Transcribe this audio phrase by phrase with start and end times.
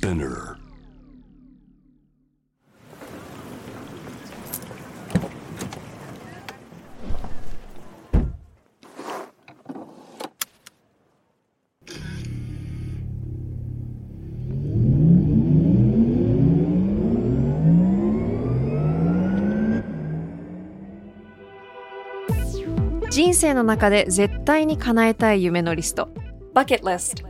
[0.00, 0.56] Spinner.
[23.10, 26.08] 人生の中で絶対に叶えたい夢のリスト
[26.54, 27.29] Bucket List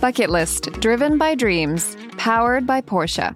[0.00, 3.34] Bucket List Driven by Dreams Powered by Porsche.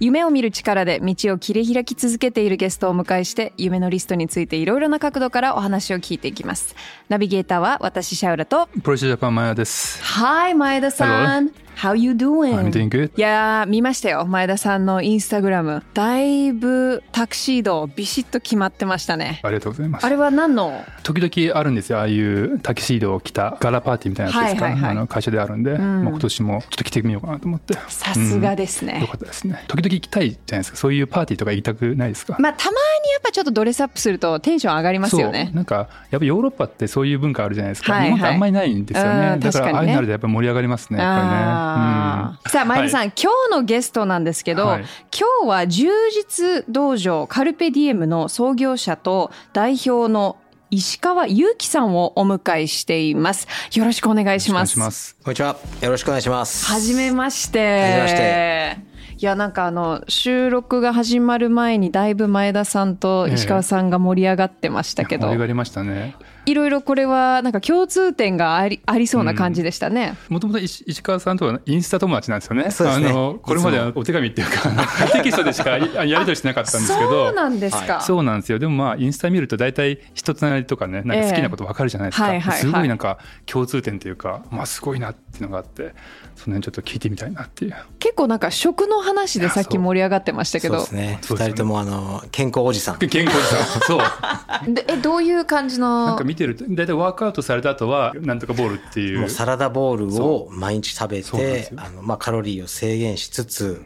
[0.00, 6.74] 夢を見る力で道を切り開き続けているゲストをお迎えして夢のリストについていろいろな角度からお話を聞いていきます。
[7.10, 8.68] ナビゲーターは私シャウラと。
[8.82, 10.02] プロシェジャパンマヤです。
[10.02, 12.54] Hi 前田さん How you doing?
[12.54, 13.10] I'm doing good.
[13.16, 20.08] いやー見ましたよ前田さんのインスタグラムだいぶタクシードビシッと決まってましたねありがとうございますあ。
[20.08, 20.84] れは何の？
[21.02, 21.98] 時々あるんですよ。
[21.98, 24.64] ああいうタキシードを着たガラパーティーみたいなやつですか？
[24.64, 27.74] はいはいはいあの会社であるんで、もう今年もちょっと着てみようかなと思って。
[27.88, 29.62] さすがですね、よかったですね。
[29.68, 30.76] 時々行きたいじゃないですか。
[30.78, 32.36] そういうパーティーとか行きたくないですか？
[32.40, 44.84] まあたまにやっぱちょっとドレスアップするとテンション上がりますよねなんかやっぱヨーロッパってそういう文化あるじゃないですか、はいはい日本ってあんまりないんですようんねだからああいうのあるとやっぱり盛り上がりますねやっぱあーさあ前田さん、はい今日のゲストなんですけど、はい。
[45.12, 50.36] 今日は充実道場カルペディエムの創業者と代表の
[50.70, 53.46] 石川祐希さんをお迎えしています。
[53.74, 54.72] よろしくお願いします。
[54.72, 55.16] します。
[55.22, 55.56] こんにちは。
[55.80, 56.66] よろしくお願いします。
[56.72, 57.80] はじめまして。
[57.80, 58.96] はじめまして。
[59.18, 66.14] いやなんかあの収録が始まる前にだいぶ前田さんと石川さんが盛り上がってましたけど、盛り上がりましたね
[66.46, 70.16] いろいろこれはなんか共通点がありありそうな感じでしたね。
[70.28, 72.70] もともと石石川さんとはインスタ友達なんですよね。
[72.70, 74.70] そうですねあのこれまではお手紙っていうか
[75.12, 77.26] テキストでしかやり取りしてなかったんですけど。
[77.26, 78.00] そうなんですか。
[78.00, 85.94] そうなんですよでもまあインスタ見ると大体人となりとかねなんか好きなこと分かるじゃないですか、ええはいはいはいすごいなんか共通点というか、まあ、すごいなっていうのがあって
[86.36, 87.74] その辺ちょっと聞いてみたいなっていう
[88.06, 90.78] 結構なんか食の話でさっき盛り上がってましたけど。
[90.78, 91.18] そうで、すね。
[91.22, 91.50] そうですね。
[91.50, 92.98] 二人ともあの健康おじさん。
[92.98, 94.72] 健康ですそう。
[94.72, 96.06] でえどういう感じの？
[96.06, 99.22] なんか見てると大体ワークアウトされた後はなんとかボールっていう。
[99.22, 101.66] もうサラダボールを毎日食べて、よ。
[101.78, 103.84] あのまあカロリーを制限しつつ、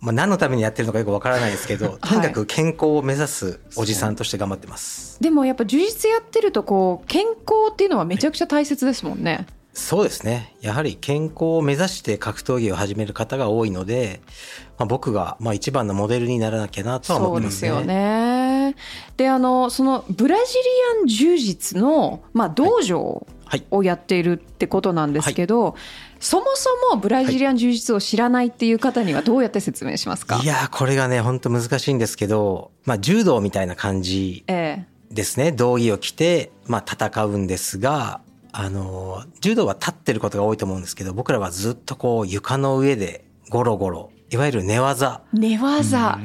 [0.00, 5.16] まあ何のためにやってるのかよくわからないですけど、 とにかく健康を目指すおじさんとして頑張ってます。
[5.22, 9.46] でもやっぱ充実やってるとこう健康っていうのはめちゃくちゃ大切ですもんね。
[9.72, 10.56] そうですね。
[10.60, 14.20] やはり健康を目指して格闘技を始める方が多いので、
[14.78, 17.68] まあ、僕がまあ一番のモデルにならなきゃなとは思ってますね。
[17.70, 18.76] そうですよね。
[19.16, 20.60] であのそのブラジリ
[21.00, 23.64] アン柔術の、まあ、道場はい。
[23.72, 25.74] をやっているってことなんですけど、
[26.20, 30.38] そもそもブラジリアン柔術を知らないっていう方にはどうやって説明しますか？
[30.40, 35.50] いやー、これがね、本当難しいんですけど、まあ柔道みたいな感じえですね。
[35.50, 38.20] 道着を着て、まあ戦うんですが、
[38.52, 46.18] あのー、柔道は立ってることが多いと思うんですけど、僕らはずっとこう床の上でゴロゴロ、いわゆる寝技え寝技、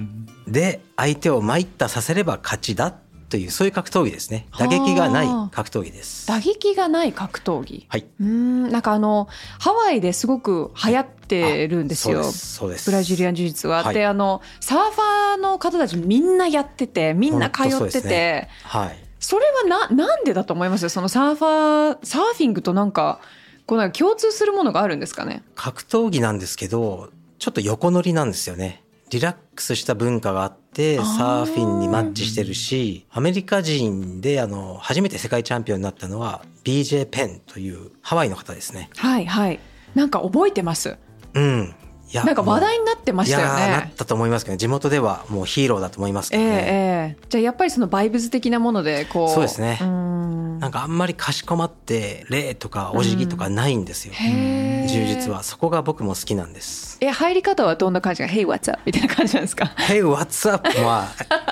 [0.48, 2.94] で相手を参ったさせれば勝ちだ
[3.30, 4.48] という、そういう格闘技ですね。
[4.58, 6.28] 打撃がない格闘技です。
[6.28, 8.06] 打撃がない格闘技はい。
[8.20, 9.28] うーんなんかあの
[9.60, 12.56] ハワイですごく流行ってるんですよ、あそうです。
[12.56, 12.90] そうです。
[12.92, 13.84] ブラジリアン柔術は。
[13.84, 19.05] はいであのサーファーの方たちみんなやっててみんな通本当そうっててですねはい。
[19.26, 23.20] それはななんでだと思いますそのサーファーサーフィングとなんか
[23.66, 25.42] こうなんか共通するものがあるんですかね？
[25.56, 27.10] 格闘技なんですけど、
[27.40, 28.84] ちょっと横乗りなんですよね。
[29.10, 38.92] リラックスした文化があって、サーフィンにマッチしてるし、アメリカ人であの、初めて世界チャンピオンになったのは BJ ペンというハワイの方ですね。
[38.98, 39.60] はいはい
[39.96, 40.98] なんか覚えてます？
[41.34, 41.74] うん。
[42.12, 46.58] いやなんか話題になってましたよいやーなっねたと思いますけど、地元ではもうヒーローだと思いますけええどね。
[46.58, 54.14] ええじゃあやっぱりそのバイブズ的なものでこうそうですねーんなんかあんまりかしこまって、礼とかお辞儀とかないんですよ。
[54.14, 55.44] へー柔術は。
[55.44, 56.98] そこが僕も好きなんです。
[57.02, 58.22] え入り方はどんな感じ？
[58.24, 60.70] が「Hey what's up?」みたいな感じなんですか？Hey, what's up?
[60.82, 61.08] は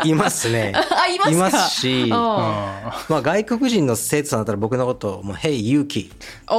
[0.06, 0.72] いますね。
[0.78, 1.32] あいますか？
[1.32, 6.10] いますし、まあ外国人の生徒さんだったら僕のことをもう、Hey, 勇気で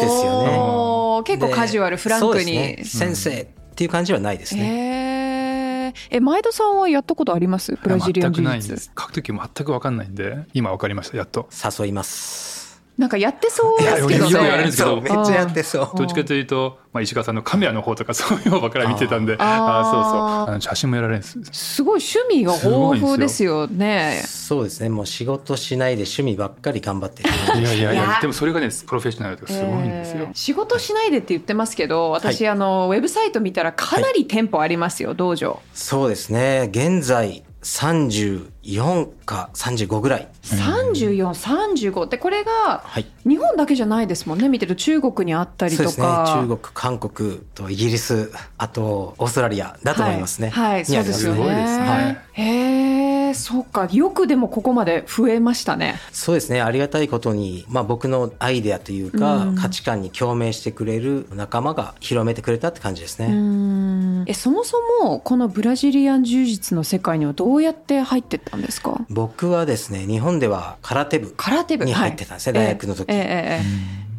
[0.00, 1.22] すよね。
[1.24, 5.92] 結構カジュアルでフランクに、ね、先生っていう感じはないですね。
[6.10, 7.76] え前田さんはやったことあります？
[7.82, 11.48] ブラジリアン柔全くないんで術す格闘技全く分かんないんで今分かりましたやっと。
[11.80, 12.63] 誘います。
[12.96, 15.98] なんかやってそうですけどいやよくやるんですけどめっちゃやってそう。
[15.98, 20.50] どっちかというと、まあ、石川さんのカメラの方とかそういう方ばっかり見てたんで、ああ、そうそう。
[20.50, 21.38] あの写真もやられるんです。
[21.52, 24.90] すごい趣味が豊富ですよねそうですね。
[24.90, 27.30] もう仕事しないで趣味ばっかり頑張ってる
[27.60, 30.30] いやいやいや、でもそれがね、プロフェッショナルとかすごいんですよえー。
[30.34, 36.68] 仕事しないでって言ってますけど私、はあのウェブサイト見たらかなり店舗ありますよ、道場そうですね。
[36.70, 40.28] 現在34か35ぐらい。
[40.44, 43.06] 3435ってこれがはい。
[43.26, 46.06] 日本だけじゃないですもんね見てると中国にあったりとそうですね。
[46.06, 50.50] か中国、韓国とイギリス、あとオーストラリアだと思いますね。
[50.50, 51.40] はい、はいそうですよね。
[51.40, 53.03] すごいですねへえ、
[53.34, 53.88] そうか。
[53.92, 55.96] よくでもここまで増えましたね。
[56.12, 56.60] そうですね。
[56.62, 63.32] ありがたいことに、まあ僕のアイデアというか、うん価値観に共鳴してくれる仲間が広めてくれたって感じですうね。
[63.32, 64.24] ん。
[64.26, 69.04] え、そもそもこのブラジリアン柔術の世界にはどうやって入ってったんですか？
[69.10, 73.10] 僕はですね、日本では空手部空手部に入ってたんですね、はい大学の時。
[73.10, 73.60] ええええ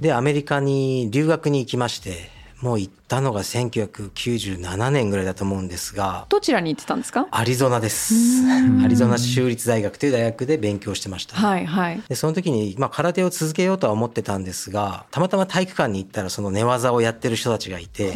[0.01, 2.29] えで、アメリカに留学に行きまして、
[2.65, 7.27] もう行ったのが1997年ぐらいだと思うんですが、どちらに行ってたんですか？
[7.29, 8.47] アリゾナですう
[8.79, 8.81] ん。
[8.83, 11.35] アリゾナ州立大学という大学で勉強してました。
[11.35, 12.01] はいはい。
[12.09, 18.11] で、その時に、まあ、空手を続けようとは思ってたんですが、たまたま体育館に行ったらその寝技をやってる人たちがいて、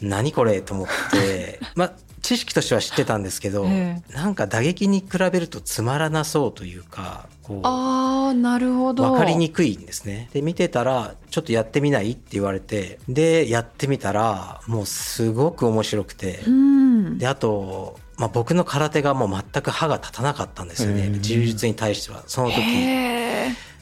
[0.00, 1.92] 何これと思って、まあ、
[2.24, 9.10] 知識としては知ってたんですけど、えなんか打撃に比べるとつまらなそうというか、こう、ああ、なるほど。
[9.10, 10.30] 分かりにくいんですね。
[10.32, 17.18] で、見てたら、ちょっとやってみないって言われて、で、やってみたら、もうすごく面白くてう、ん。
[17.18, 21.18] で、あと、まあ、僕の空手がもう全く歯が立たなかったんですよね。
[21.20, 22.24] 柔術に対しては。
[22.26, 22.62] その時。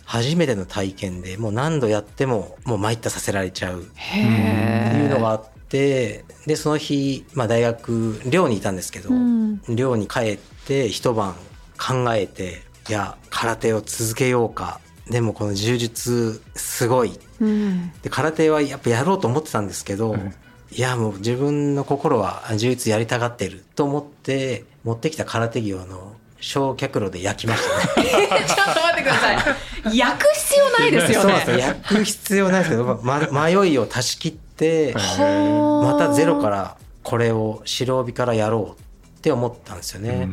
[0.04, 3.82] 初めての体験で、もう何度やっても、もう参ったさせられちゃう。
[3.82, 11.34] っていうのがあって、で、その日、まあ大学、寮にいたんですけど、うん寮に帰って一晩
[11.78, 14.80] 考えて、いや、空手を続けようか。
[15.10, 17.18] でもこの柔術すごい。
[17.40, 17.90] うん。
[18.02, 20.34] で、空手はやっぱやろうと思ってたんですけど、うん
[20.74, 27.62] いや、もう自分の心は柔術やりたがってると思って、持ってきた空手着をあの、焼却炉で焼きまし
[27.94, 28.08] たね。
[28.48, 29.36] ちょっと待ってください。
[29.96, 31.58] 焼く必要ないですよそうなんです。
[31.58, 34.32] 焼く必要ないですけど、ま、 迷いを足し切っ
[34.62, 38.80] て、はあまたゼロからこれを白帯からやろう
[39.18, 40.28] って思ったんですよね。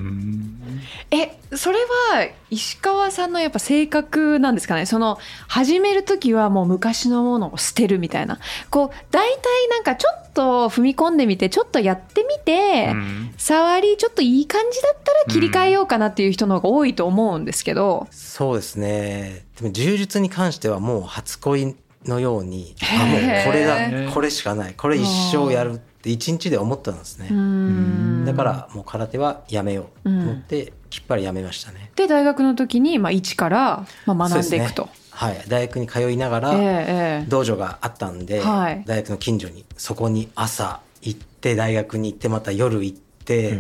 [1.12, 1.80] えそれ
[2.14, 4.86] は石川さんのやっぱ性格なんですかね？
[4.86, 8.40] その始める時はもう昔のものを捨てるみたいな。
[8.70, 13.34] こう大体なんかちょっと踏み込んでみてちょっとやってみて、うん。
[13.38, 19.46] 触りちょっといい感じだったら切り替えようかなっていう人の方が多いと思うんですけど、そうですね。
[19.60, 27.30] でも柔術に関してはもう初恋のように、あ、もうこれだ、これしかない、これ一生やるって一日で思ったんですね。
[27.30, 28.25] ん。
[28.25, 31.92] だからもう空手はやめようと思って、きっぱりやめましたね。
[31.96, 34.84] で大学の時に、まあ、一から、まあ、学んでいくと。
[34.84, 34.90] ね。
[35.12, 35.44] はい。
[35.48, 38.84] 大学に通いながら、道場があったんで、はい。
[38.86, 43.60] 大学の近所にそこに朝行って大学に行ってまた夜行って、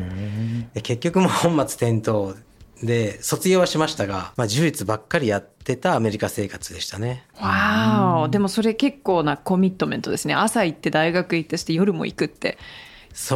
[0.73, 2.33] で結局もう本末転倒
[2.83, 7.25] で卒業はしましたが、まあ、柔術ばっかりやってたアメリカ生活でしたね。
[7.39, 10.33] わーおでもそれ結構なコミットメントですね。
[10.33, 12.57] 朝行って大学行ってして夜も行くって、ね。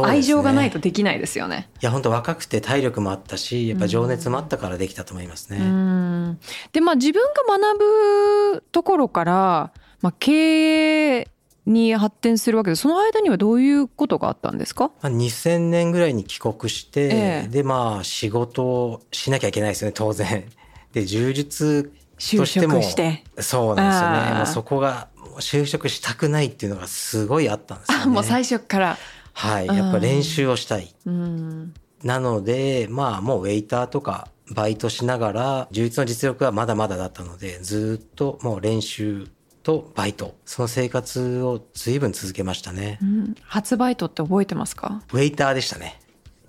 [0.02, 1.68] 愛情がないとできないですよね。
[1.82, 5.58] いや本当若くて体力もあったしやっぱ情熱もあったからできたと思いますね。
[5.58, 6.38] うん。
[6.72, 11.33] でまあ自分が学ぶところから、まあ、経営
[11.66, 14.90] に発展するわけでその間にはどういうことがあったんですか？
[15.02, 20.44] まあ、2000年ぐらいに帰国して、ええでまあ仕事をしなきゃいけないですよね当然。
[20.92, 23.24] で柔術就としても職して。
[23.40, 24.38] そうなんですよね。
[24.38, 25.08] もうそこが
[25.40, 28.04] 就職したくないっていうのがすごいあったんですよね。
[28.04, 28.98] あ もう最初から。
[29.32, 29.66] はい。
[29.66, 30.94] やっぱ練習をしたい。
[31.06, 39.26] うんなので、まあもうウェイターとかバイトしながら、充実の実力はまだまだだったので、ずっともう練習
[39.64, 43.04] とバイト、その生活を随分続けましたねう。
[43.04, 45.02] ん発売トって覚えてますか？
[45.12, 45.98] ウェイターでしたね。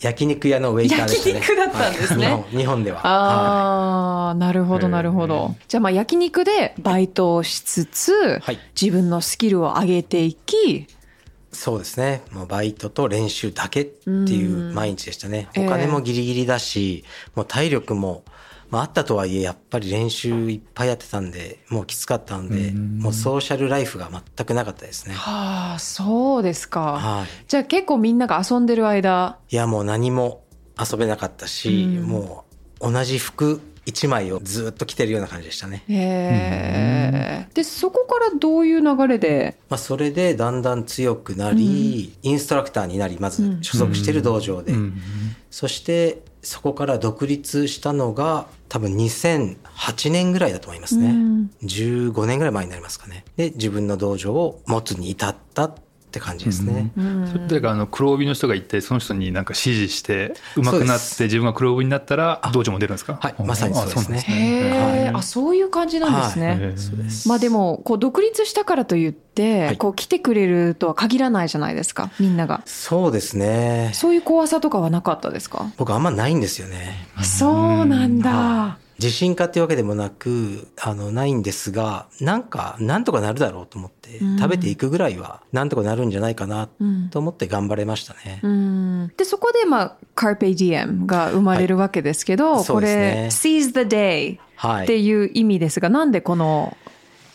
[0.01, 1.35] 焼肉屋のウェイターでしたね。
[1.39, 2.97] 焼肉だったんですねはい日本日本では。
[2.97, 5.55] はああ、なるほどなるほへど。
[5.67, 10.87] じゃあまあ焼肉でバイトをしつつ、はい自分のスキルを上げていき、い。
[11.53, 12.21] そうですね。
[12.33, 15.47] もうバイトと練習だけっていう毎日でしたね。
[15.55, 18.25] ええお金もギリギリだし、もう体力も、
[18.69, 25.15] まああったとはいえ、やっぱり練習いっぱいやってたんで、もうきつかったんで、うんもうソーシャルライフが全くなかったですね。
[25.15, 26.93] はあ、そうですか。
[26.93, 27.27] はい。
[27.47, 30.43] じゃあ結構みんなが遊んでる間、いやもう何も
[30.79, 32.45] 遊べなかったし、うんも
[32.81, 35.83] う同じ服一枚をずっと着てるような感じでしたね。
[35.87, 37.47] へえ。
[37.53, 44.73] で、そこからどういう流れで、まあそれでだんだん強くなり、インストラクターになり、まず所属してる道場で。
[44.73, 45.01] うん
[45.51, 51.07] そしてそこから独立したのが多分2008年ぐらいだと思いますね。
[51.09, 51.25] うん
[51.63, 53.23] 15年ぐらい前になりますかね。
[53.35, 55.73] で、自分の道場を持つに至ったっ
[56.15, 56.91] て感じですね。
[56.97, 63.19] うんそれってかあの黒帯の人がいてその人になんか指示して上手くなって自分が黒帯になったら道場も出るんですか？
[63.21, 64.25] はいまさにそうですね。
[64.27, 65.15] あへえ、はい。
[65.15, 66.57] あそういう感じなんですね。
[66.59, 67.27] へえそうです。
[67.29, 69.77] まあでもこう独立したからといって、はい。
[69.77, 72.61] こう来てくれるとは限らないじゃないですかみんなが。
[72.65, 73.91] そうですね。
[73.93, 77.07] そういう怖さとかはなかったですか、僕あんまないんですよね。
[77.21, 84.37] そうなんだ、自信家っていうわけでもなく、あの、ないんですが、なんか、なんとかなるだろうと思って、うん。
[84.37, 87.09] 食べていくぐらいは、なんとかなるんじゃないかなうん。
[87.09, 88.39] と思って頑張れましたね。
[88.41, 89.13] うん。
[89.17, 92.65] でそこで、まあ、Carpe Diem が生まれるわけですけど、はい。
[92.65, 93.11] こですね。
[93.23, 95.05] れ Seize the Day ってはい。
[95.05, 96.77] いう意味ですが、なんでこの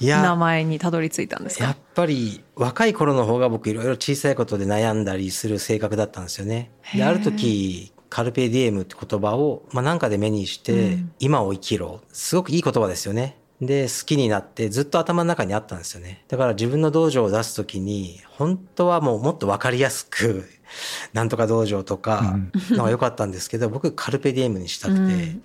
[0.00, 1.64] い名や、前にたどり着いたんですか？
[1.64, 6.71] やっぱり若い頃の方が僕いろいろ小さいことで悩んだりする性格だったんですよね。
[6.95, 12.00] で、ある時、カルペディエムって言葉を、まあ、なんかで目にして、うん今を生きろ。
[12.12, 13.37] すごくいい言葉ですよね。
[13.61, 16.25] で、好きになってずっと頭の中にあったんですよね。
[16.29, 20.49] だから自分の道場を出すときに、本当はもうもっとわかりやすく、
[21.12, 22.38] なんとか道場とか
[22.71, 25.37] のが良かったんですけど、僕カルペディエムにしたくて、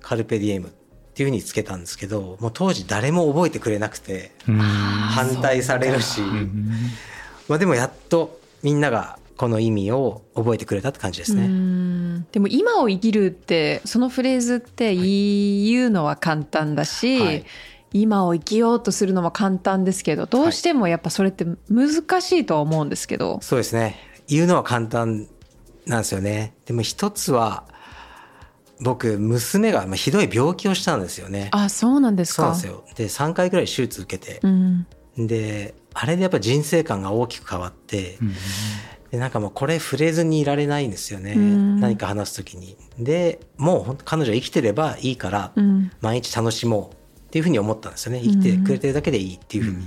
[0.00, 0.70] カルペディエムっ
[1.14, 6.22] ていうふうにつけたんですけど、もう当時誰も覚えてくれなくて、うん反対されるし、
[7.48, 11.46] まあでもやっとみんながこの意味を覚えてくれたって感じですうね。
[11.46, 17.44] んでも今を生きるってそのフレーズって言うのは簡単だし、はい
[17.92, 23.96] 今を生きようとするのも簡単ですけどどうしてもやっぱそれって難しいとは思うんですけど、そうですね。
[24.28, 25.26] 言うのは簡単
[25.86, 26.54] なんですよね。
[26.66, 27.64] でも一つは、
[28.80, 31.48] 僕、娘がまあひどい病気をしたんですよね。
[31.50, 32.54] あそうなんですか？
[32.54, 32.94] そうなんですよ。
[32.96, 38.34] で、3回ぐらい手術受けてう、んで、あれでやっぱ人生観が大きく変わって、うん
[39.10, 41.32] でなんかもうこれ触れずにいられないんですよね。
[41.32, 42.76] うん何か話すときに。
[42.98, 46.94] で、もう彼女は生きてればいいから、うん毎日楽しもう
[47.28, 48.20] っていうふうに思ったんですよね。
[48.22, 49.78] 生きてくれてるだけでいいっていうふうに。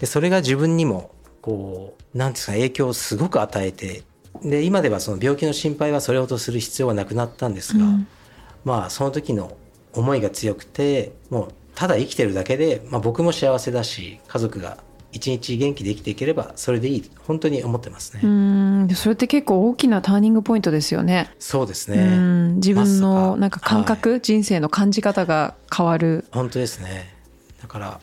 [0.00, 1.10] で、それが自分にも、
[1.40, 4.02] こう、なんていうんですか、影響をすごく与えて、
[4.42, 8.06] で、今ではその病気の心配はそれほどする必要はなくなったんですが、うん
[8.64, 9.56] まあ、その時の
[9.92, 14.78] 思いが強くて、もう、ただ生きてるだけで、まあ僕も幸せだし、家族が
[15.10, 18.20] 一日元気で生きていければ、それでいい、本当に思ってますね。
[18.22, 21.30] うんでそれって結構大きなターニングポイントですよね。
[21.38, 22.04] そうですうね。
[22.04, 26.26] ん自分のなんか感覚、人生の感じ方が変わる。
[26.30, 27.14] 本当ですね
[27.60, 28.00] だから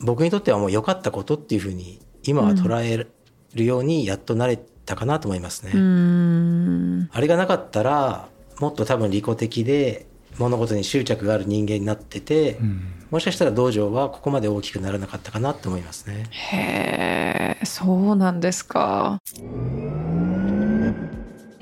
[0.00, 3.06] 僕にとってはもう良かったことっていうふうに今は捉え
[3.54, 8.28] るようにやっとなれたかなと思いますね、うんあれがなかったら
[8.60, 10.06] もっと多分利己的で
[10.38, 12.80] 物事に執着がある人間になってて、うん
[13.14, 19.20] もしかしたら道場はここまで大きくならなかったかなと思いますねへえそうなんですか。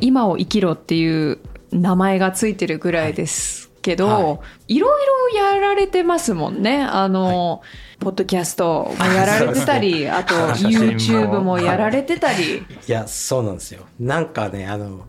[0.00, 1.40] 今を生きろっていう
[1.70, 4.88] 名前がついてるぐらいですけど、、はいろ
[5.28, 6.82] いろやられてますもんね。
[6.82, 7.60] あの、
[8.00, 12.64] ポッドキャストもやられてたり、あと YouTube もやられてたり。
[12.88, 15.04] いやそうなんですよなんかねあの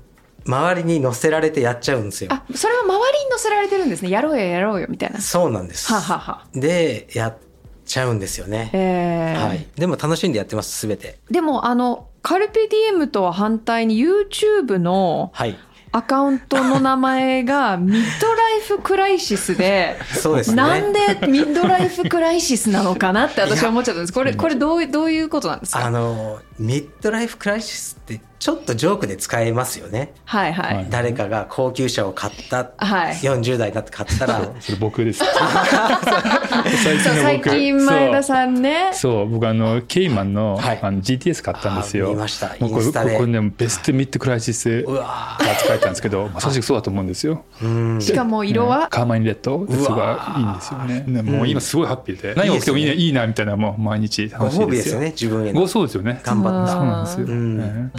[0.45, 2.29] 周りに乗せられてやっちゃうんですよ。
[2.33, 4.09] あ、それは周りに乗せられてるんですね。
[4.09, 5.19] やろうよやろうよみたいな。
[5.21, 5.91] そうなんです。
[5.91, 6.45] ははは。
[6.53, 7.38] でやっ
[7.85, 9.35] ちゃうんですよね、え。
[9.38, 11.19] ーはい、でも楽しんでやってます全て。
[11.29, 15.57] でもあのカルペディエムとは反対に YouTube のはい。
[15.95, 20.55] アカウントの名前が midlife crisis で、 そうですね。
[20.55, 24.13] なんで midlife crisis なのかなって私は思っちゃったんです。
[24.13, 30.12] これ、これどういどういうことなんですあかの midlife crisis ってちょっとジョークで使えますよね。
[30.25, 30.75] はいはい。
[30.75, 30.88] はい。
[30.89, 33.13] 誰かが高級車を買った、はい。
[33.13, 35.23] 40代になって買ったら、 それ僕です。
[36.83, 38.89] 最そう最近前田さんね。
[38.91, 40.79] そう僕あの Caymanの,、はい。
[40.81, 42.07] あの GTS 買ったんですよ。
[42.07, 42.47] あ見ました。
[42.59, 47.45] もうこれこれね best mid crisis うわが使えたんですけどまさしくそうだと思うんですよ。
[47.62, 48.01] うん。
[48.01, 48.69] しかも色ね。
[48.71, 51.05] は、 carmine red ですごいうわいいんですよね。
[51.07, 55.62] ねもう今すごいハッピーで、何が起きてもいい,、ね、いいなみたいなもう毎日ご楽しいですよ褒美ですよね、自分への。
[55.62, 55.67] ご。
[55.69, 56.19] そうですよね。
[56.25, 56.73] 頑張った。
[56.73, 57.57] そうなんですよ、うん。
[57.57, 57.91] ね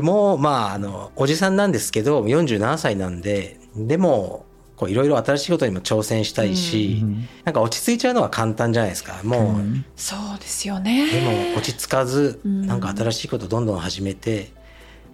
[0.00, 4.46] 僕も、まあ、あの、おじさんなんですけど、47歳なんで、でも、
[4.76, 9.20] こういろいろ新しいことにも挑戦したいし、うんなんか落ち着いちゃうのは簡単じゃないですか。
[9.22, 11.52] もう、うんそうですよでね。
[11.52, 14.50] も落ち着かず、うんなんか新しいことどんどん始めて、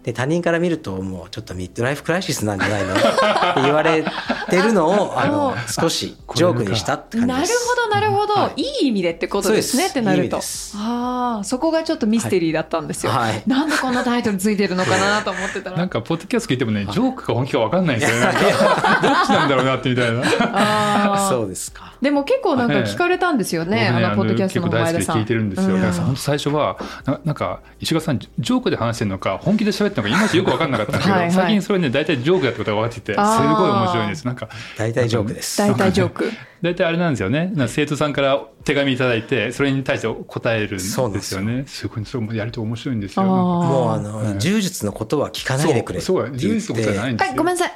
[0.05, 2.95] で、他人から見るともうちょっとミッドライフクライシスなんじゃないの？
[2.97, 4.05] って言われ
[4.49, 7.69] てるのを、あの、少しジョークにしたって感じなるです。
[7.69, 8.63] ほどなるほど、、はい。
[8.85, 10.39] い意味でってことですねってなると。
[10.77, 13.43] ああそこがちょっとミステリーだったんですよ、はい。
[13.47, 15.77] なんでこんなタイトルついてるのかなと思ってたら。
[15.79, 18.25] なんかポッドキャスト聞いてもね、ジョークか本気か分かんないんですよね。
[19.03, 20.23] どっちなんだろうなってみたいな。
[20.53, 21.29] あー。
[21.29, 21.93] そうですか。
[22.01, 25.75] でも結構なんか聞かれたんですよね、僕あのポッドキャストの前田さん結構大好きで聞いてるんですよ。
[25.75, 25.81] うん。
[25.83, 31.33] 本当最初はななんか石川さんジョークで話してるのか本気で喋ってのがいまいちよく分かんなかったんですけどはいはい。
[31.33, 34.27] 最近それね大体ジョークだってことが分かってきてすごい面白いんです。
[34.27, 35.59] なんか大体ジョークです。
[35.59, 36.33] 大体ジョーク。
[36.61, 37.53] 大体あれなんですよね。
[37.69, 41.41] 生徒さんから手紙いただいてそれに対して答えるんですそうなんですよ。
[41.43, 43.23] ねすごいそれもやると面白いんですよ。
[43.25, 44.39] もうあの、はい。
[44.39, 46.27] 柔術のことは聞かないでくれそう。
[46.27, 47.33] そう柔術のことじゃないんですよ。
[47.35, 47.73] あごめんなさい。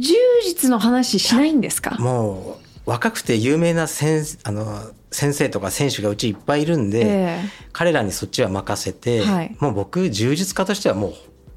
[0.00, 1.96] 柔術の話しないんですか？
[1.98, 7.40] もう若くて有名な先あの先生とか選手がうちいっぱいいるんで、え
[7.72, 9.56] 彼らにそっちは任せて、はい。
[9.60, 11.14] もう僕柔術家としてはもう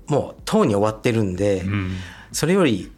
[0.09, 1.95] もうとうに終わってるんで、うん。
[2.31, 2.91] それより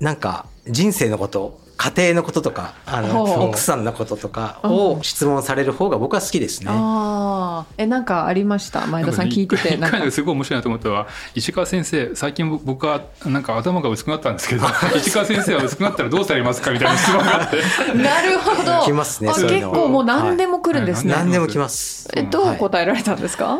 [0.00, 4.68] なんか人生のこと家庭のこととかあの奥さんのこととかう。
[4.68, 6.70] をん質問される方が僕は好きですね。
[7.76, 8.86] えなんかありました？
[8.86, 9.74] 前田さん聞いてて。
[9.74, 10.10] 一なんか。
[10.10, 11.06] すごい面白いなと思ったのは
[11.36, 14.66] 石川先生最近僕はなんか頭が薄くなったんですけど
[14.96, 16.72] 石川先生は薄くなったらどうされますか？
[16.72, 17.56] みたいな質問があって。
[17.96, 18.82] なるほど。
[18.84, 21.22] 来ますね結構もう何でも来るんですね、はい。
[21.24, 22.08] 何でも来ます。
[22.14, 22.58] えどうはい。
[22.58, 23.58] 答えられたんですか、い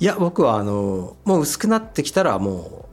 [0.00, 2.86] や僕はあのもう薄くなってきたらも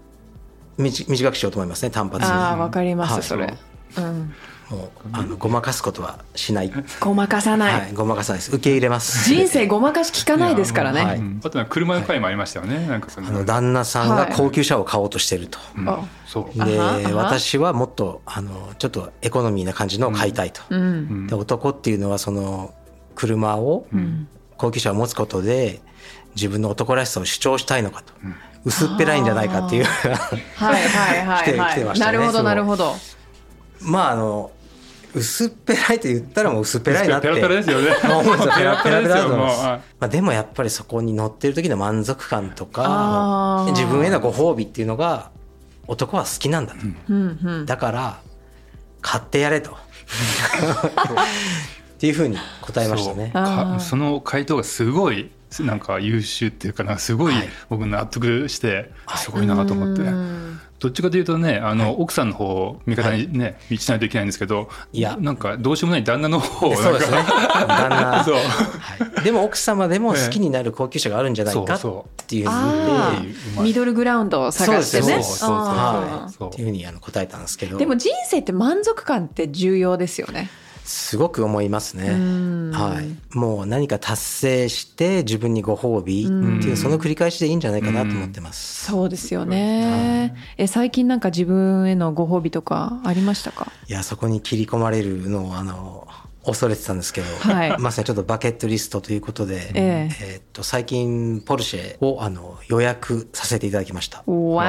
[0.77, 2.32] う短短くしようと思いますね単発に。
[2.32, 3.24] ああわかります、はい。
[3.24, 3.53] それ、
[3.98, 4.34] うん、
[4.70, 6.72] もうあのごまかすことはしない。
[7.00, 8.51] ごまかさない、はい、ごまかさないです。
[8.56, 9.27] 受け入れます。
[9.27, 11.18] 人生ごまかし聞かないですからね、はい。
[11.18, 11.41] うん。
[11.44, 12.88] あとは車の回もありましたよね。
[12.88, 13.27] なんかその。
[13.27, 15.58] あの旦那さんが高級車を買おうとしてると。
[15.75, 15.89] うん。
[15.89, 16.62] あそう。
[16.62, 17.25] あではあは。
[17.25, 20.62] 私はもっとあのちょっとエコノミーな感じのを買いたいと。
[20.70, 20.82] うん。
[20.82, 21.27] うん。
[21.27, 22.74] で男っていうのはその
[23.15, 24.27] 車をうん
[24.60, 25.82] 高級車を持つことで
[26.36, 28.13] 自分の男らしさを主張したいのかと。
[28.66, 29.86] 薄っぺらいんじゃないかっていう。
[29.86, 30.13] はい
[30.56, 32.96] はいはいはい、 来てましたねなるほどなるほど。
[33.82, 34.51] まああの
[35.13, 37.28] 薄っぺらいと言ったらもう薄っぺらいなって。
[37.30, 37.89] ペラペラですよね。
[38.04, 38.56] ま あ思うんですよ。
[38.56, 45.32] ペラペラペラだと思いままあ、でもやっぱりそこに乗ってる時の満足感とか自分へのご褒美っていうのが
[45.88, 47.66] 男は好きなんだと、うんうん。
[47.66, 48.20] だから
[49.01, 49.78] 買ってやれと
[52.00, 53.34] っていうふうに答えましたね。
[53.82, 55.29] その回答がすごい
[55.60, 57.50] なんか優秀っていうかなすごいはい。
[57.68, 60.62] 僕納得してすごいなと思って、うん。
[60.79, 65.18] どっちかというとねあの、奥さんの方を味方にね道しないといけないんですけどいや。
[65.20, 67.18] なんかどうしようもない旦那の方をそうですね。
[67.68, 68.24] 旦那。
[68.24, 68.36] そう。
[68.36, 68.41] は
[69.20, 71.68] い、でも奥様でも好きになる高級車があるんじゃないかっ
[72.27, 72.57] ていうふうに。
[72.57, 75.03] あ言ってあミドルグラウンドを探してね。
[75.03, 75.40] そうです。
[75.40, 76.29] そうそうそうあー。
[76.29, 77.77] そうっていうふうにあの答えたんですけど。
[77.77, 80.50] でも人生って満足感って重要ですよね
[80.90, 82.10] すごく思いますね。
[82.16, 82.72] ん。
[82.72, 86.28] はい、もう何か達成して自分にご褒美っ
[86.62, 88.86] ていうその繰り返しでいいんじゃないかなと思ってます。
[88.86, 90.36] そうですよね。
[90.58, 93.72] え最近なんか自分へのご褒美とかありましたか？
[93.88, 96.08] いやそこに切り込まれるのをあの
[96.44, 97.78] 恐れてたんですけど、はい。
[97.80, 100.16] まさにちょっとバケットリストということで、ええ。
[100.22, 104.24] えーっと最近ポルシェをあの予約させていただきました。
[104.25, 104.64] わ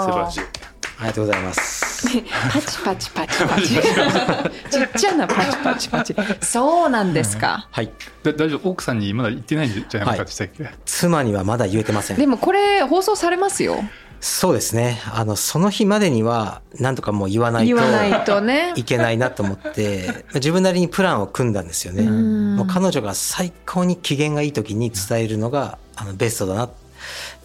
[0.00, 0.06] ー。
[0.06, 0.40] 素晴らしい。
[0.40, 1.85] ありがとうございます。
[2.52, 3.68] パチパチパチパチ。
[4.70, 6.14] ちっちゃなパチパチパチ。
[6.42, 7.68] そうなんですか。
[7.70, 7.90] はい、
[8.22, 8.70] だ大丈夫？
[8.70, 10.16] 奥さんにまだ言ってないんじゃない？
[10.18, 12.16] かって言ってたっけ、妻にはまだ言えてません。
[12.16, 13.82] でもこれ放送されますよ。
[14.20, 15.00] そうですね。
[15.12, 18.72] あのその日までにはなんとかもう言わないと言わないとね。
[18.76, 22.04] いけないなと思って自分なりにプランを組んだんですよね。
[22.04, 22.56] ん。
[22.56, 26.74] もう彼女が最高に機嫌がいい時に伝えるのがあのベストだなって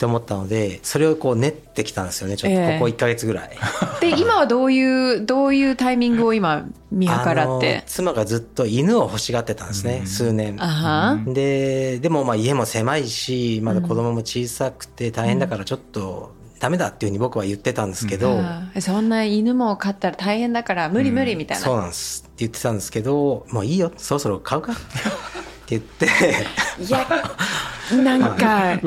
[0.06, 2.60] 思ったのでそれをこう練ってきたんですよねちょっと。
[2.60, 2.80] ええ。
[2.80, 3.50] ここ1ヶ月ぐらい。
[4.00, 7.84] で今はどういうどういうタイミングを今見計らって？
[7.86, 10.56] 妻がずっと犬を欲しがってたんですね、数年。
[10.62, 11.34] あは。
[11.34, 18.82] ででもまあ家も狭いしまだ子供も小さくて大変だからちょっとダメだっていうふうに僕は言ってたんですけど、あー。
[18.82, 22.24] そんな犬も飼ったら大変だから無理無理みたいな、そうなんです。
[22.24, 23.91] って言ってたんですけどもういいよ。
[23.97, 24.74] そろそろ買うか。
[24.74, 24.82] って
[25.71, 26.07] 言って。
[26.79, 27.07] いや
[27.91, 28.79] なんか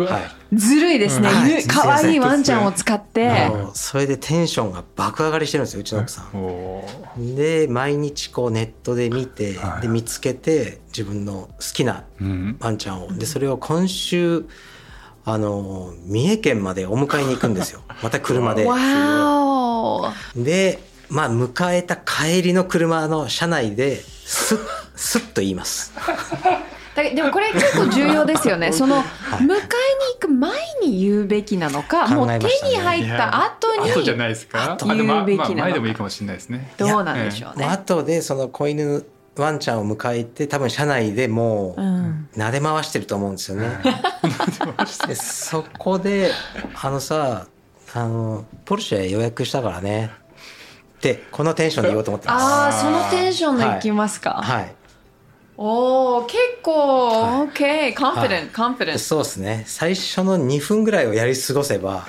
[0.53, 1.63] ずるいですね、はい。
[1.63, 3.51] 犬可愛いワンちゃんを使って。
[3.75, 7.37] それでテンションが爆上がりしてるんですようちの奥さん。
[7.37, 9.83] で毎日こうネットで見て、はい。
[9.83, 12.57] で見つけて自分の好きなうん。
[12.61, 13.13] ワンちゃんを。
[13.13, 14.47] でそれを今週
[15.25, 17.83] あの三重県までお迎えに行くんですよ。
[18.03, 18.65] また車で。
[20.37, 24.59] でまあ迎えた帰りの車の車内ですっ
[24.97, 25.93] すっと言います。
[26.95, 28.73] だでもこれ結構重要ですよね。
[28.73, 29.49] その迎えに
[30.15, 30.53] 行く前
[30.83, 34.77] に言うべきなのかもう手に入った後に後じゃないですか？
[34.85, 36.73] 言うべきなの前でもいいかもしれないですね。
[36.77, 37.65] どうなんでしょうね。
[37.65, 39.05] 後でその子犬
[39.37, 42.29] ワンちゃんを迎えて多分車内でもううん。
[42.37, 43.79] 撫で回してると思うんですよね。
[45.07, 46.31] でそこで
[46.81, 47.47] 「あのさ
[47.95, 50.11] あのポルシェ予約したからね」
[50.99, 52.45] ってこのテンションで言おうと思ってます。
[52.45, 54.75] ああそのテンションでいきますか、はい
[55.57, 57.49] おお結構、はい。
[57.49, 59.65] OK コンフィデンはトコンフィデントそうですね。
[59.67, 62.07] 最初の2分ぐらいをやり過ごせば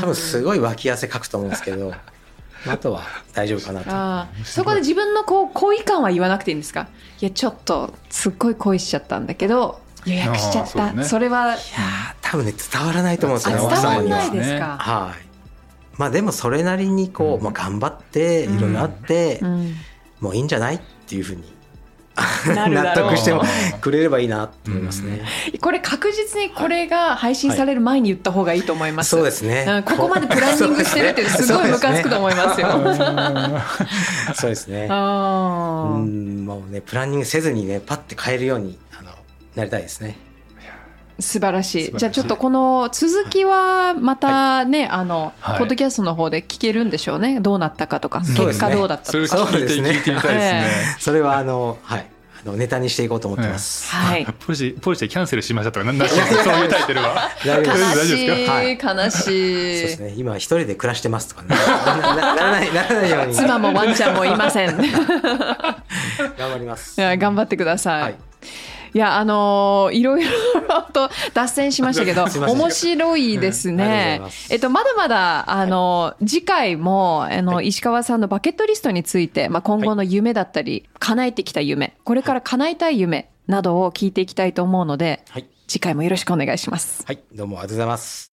[0.00, 1.92] 多分すごい脇汗かくと思うんですけど
[2.66, 3.02] あとは
[3.34, 4.44] 大丈夫かなと。
[4.44, 6.86] そこで自分のこう恋感は言わなくていいんですか？
[7.20, 11.04] いやちょっとすっごい恋しちゃったんだけど予約しちゃった。
[11.04, 11.24] そ,、ね。
[11.26, 11.46] れは。
[11.48, 11.58] いやー
[12.22, 13.56] 多分ね伝わらないと思うんですよ。
[13.58, 14.76] ねあ伝わらないですか？
[14.80, 15.26] はい。
[15.98, 19.76] まあでもそれなりにこう、まあ、頑張っていろいろあって、うん。
[20.20, 20.76] もういいんじゃない？
[20.76, 21.42] っていうふうに
[22.46, 23.42] 納得しても
[23.80, 25.22] くれればいいなと思いますね。
[25.60, 29.10] これ確実にこれが配信される前に言った方がいいと思います。
[29.10, 32.68] そうですねうんここまでプランニングしてるってすごいムカつくと思いますよ。
[34.34, 34.86] そうですね。
[34.90, 34.94] あ
[35.94, 39.10] うーんもうねプランニングせずにねパッて変えるようにあの
[39.56, 40.16] なりたいですね。
[41.18, 41.84] 素晴らしい。
[41.84, 41.98] 素晴らしい。
[41.98, 45.58] じゃあちょっとこの続きはまたね、あの、はい。
[45.58, 47.40] ポッドキャストの方で聞けるんでしょうね。
[47.40, 48.20] どうなったかとか。
[48.20, 48.60] 結そうですね。
[48.70, 49.42] 果どうだったそれとか。
[49.42, 49.52] を聞い。
[49.52, 50.96] てそうですね聞いてみたいですね。
[50.98, 52.06] それはあのはい。
[52.44, 53.88] あのネタにしていこうと思ってます。
[53.94, 54.26] はい。
[54.40, 56.10] ポルシェポルシェキャンセルしましたとかななし。
[56.10, 57.30] そういうタイトルは？
[57.44, 58.66] 大丈夫です悲しい、はい。
[58.70, 60.14] 悲しそうですい、ね。
[60.16, 61.54] 今一人で暮らしてますとかね。
[61.54, 63.34] ななならないならないように。
[63.34, 64.70] 妻もワンちゃんもいません。
[64.70, 64.72] い
[66.36, 67.00] 頑張ります。
[67.00, 68.16] や頑張ってください、はい
[68.94, 70.30] いやあのーいろいろ
[70.92, 74.16] と脱線しましたけど面白いですね。
[74.16, 74.52] います。
[74.52, 85.46] えっとまだまだあのー次回もあの、石川さんのバケットリストについて、まあ、今後の夢だったり、叶えてきた夢これから叶えたい夢などを聞いていきたいと思うのではい。
[85.66, 87.02] 次回もよろしくお願いします。
[87.06, 87.18] はい。
[87.32, 88.30] どうもありがとうございます。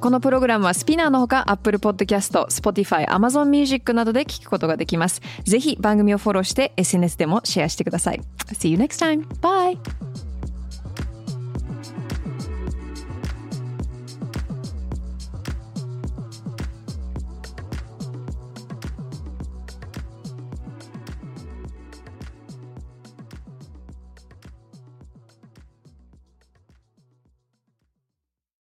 [0.00, 5.20] このプログラムはスピナーのほか Apple Podcast、Spotify、Amazon Music などで聞くことができます。
[5.44, 8.20] ぜひ番組をフォローして SNS でもシェアしてください。
[8.52, 9.26] See you next time.
[9.40, 9.78] Bye!